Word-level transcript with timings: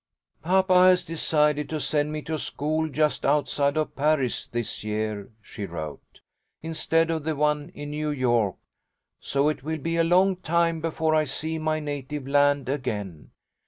"Papa 0.41 0.87
has 0.87 1.03
decided 1.03 1.69
to 1.69 1.79
send 1.79 2.11
me 2.11 2.23
to 2.23 2.33
a 2.33 2.39
school 2.39 2.89
just 2.89 3.23
outside 3.23 3.77
of 3.77 3.95
Paris 3.95 4.47
this 4.47 4.83
year," 4.83 5.29
she 5.43 5.67
wrote, 5.67 6.21
"instead 6.63 7.11
of 7.11 7.23
the 7.23 7.35
one 7.35 7.69
in 7.75 7.91
New 7.91 8.09
York, 8.09 8.55
so 9.19 9.47
it 9.47 9.61
will 9.61 9.77
be 9.77 9.97
a 9.97 10.03
long 10.03 10.37
time 10.37 10.81
before 10.81 11.13
I 11.13 11.25
see 11.25 11.59
my 11.59 11.79
native 11.79 12.27
land 12.27 12.67
again. 12.67 13.29